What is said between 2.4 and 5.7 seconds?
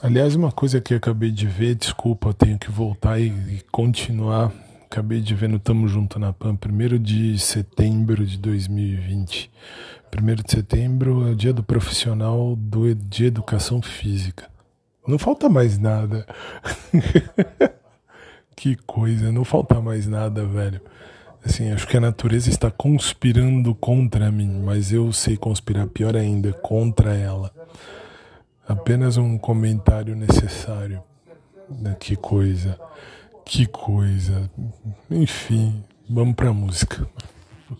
que voltar e, e continuar. Acabei de ver no